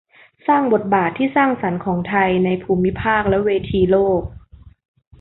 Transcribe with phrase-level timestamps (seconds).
[0.47, 4.21] สร้างบทบาทที่สร้างสรรค์ของไทยในภูมิภาคและเวทีโลก